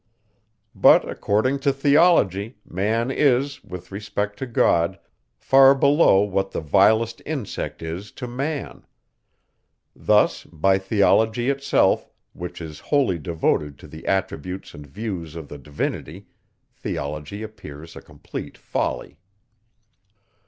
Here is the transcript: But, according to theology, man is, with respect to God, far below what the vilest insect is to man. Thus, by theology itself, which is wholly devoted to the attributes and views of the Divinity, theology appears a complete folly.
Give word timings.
But, 0.73 1.07
according 1.07 1.59
to 1.59 1.71
theology, 1.71 2.57
man 2.65 3.11
is, 3.11 3.63
with 3.63 3.91
respect 3.91 4.39
to 4.39 4.47
God, 4.47 4.97
far 5.37 5.75
below 5.75 6.21
what 6.21 6.49
the 6.49 6.59
vilest 6.59 7.21
insect 7.23 7.83
is 7.83 8.11
to 8.13 8.27
man. 8.27 8.83
Thus, 9.95 10.43
by 10.45 10.79
theology 10.79 11.51
itself, 11.51 12.09
which 12.33 12.61
is 12.61 12.79
wholly 12.79 13.19
devoted 13.19 13.77
to 13.77 13.87
the 13.87 14.07
attributes 14.07 14.73
and 14.73 14.87
views 14.87 15.35
of 15.35 15.49
the 15.49 15.59
Divinity, 15.59 16.25
theology 16.73 17.43
appears 17.43 17.95
a 17.95 18.01
complete 18.01 18.57
folly. 18.57 19.19